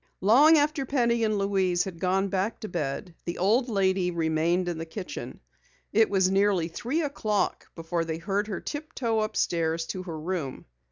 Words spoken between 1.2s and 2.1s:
and Louise had